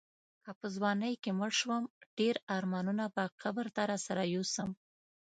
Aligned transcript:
که 0.43 0.51
په 0.59 0.67
ځوانۍ 0.75 1.13
کې 1.23 1.31
مړ 1.39 1.51
شوم 1.59 1.83
ډېر 2.17 2.35
ارمانونه 2.57 3.03
به 3.15 3.23
قبر 3.41 3.65
ته 3.75 3.81
راسره 3.91 4.23
یوسم. 4.35 4.69